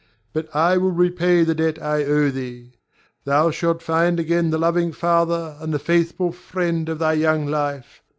[0.33, 2.71] But I will repay the debt I owe thee.
[3.23, 8.01] Thou shalt find again the loving father and the faithful friend of thy young life.